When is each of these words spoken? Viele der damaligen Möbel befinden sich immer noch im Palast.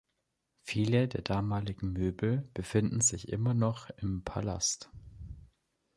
Viele 0.63 1.07
der 1.07 1.21
damaligen 1.21 1.93
Möbel 1.93 2.49
befinden 2.55 3.01
sich 3.01 3.27
immer 3.29 3.53
noch 3.53 3.91
im 3.99 4.23
Palast. 4.23 4.89